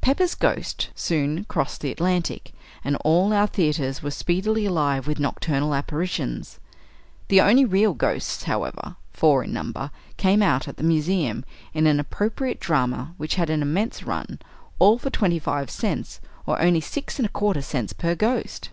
"Pepper's 0.00 0.34
Ghost" 0.34 0.88
soon 0.94 1.44
crossed 1.44 1.82
the 1.82 1.92
Atlantic, 1.92 2.52
and 2.82 2.96
all 3.04 3.34
our 3.34 3.46
theatres 3.46 4.02
were 4.02 4.10
speedily 4.10 4.64
alive 4.64 5.06
with 5.06 5.20
nocturnal 5.20 5.74
apparitions. 5.74 6.58
The 7.28 7.42
only 7.42 7.66
real 7.66 7.92
ghosts, 7.92 8.44
however 8.44 8.96
four 9.12 9.44
in 9.44 9.52
number 9.52 9.90
came 10.16 10.40
out 10.40 10.66
at 10.66 10.78
the 10.78 10.82
Museum, 10.82 11.44
in 11.74 11.86
an 11.86 12.00
appropriate 12.00 12.58
drama, 12.58 13.12
which 13.18 13.34
had 13.34 13.50
an 13.50 13.60
immense 13.60 14.02
run 14.02 14.38
"all 14.78 14.96
for 14.96 15.10
twenty 15.10 15.38
five 15.38 15.70
cents," 15.70 16.22
or 16.46 16.58
only 16.58 16.80
six 16.80 17.18
and 17.18 17.26
a 17.26 17.30
quarter 17.30 17.60
cents 17.60 17.92
per 17.92 18.14
ghost! 18.14 18.70